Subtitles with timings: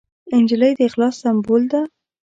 [0.41, 1.81] نجلۍ د اخلاص سمبول ده.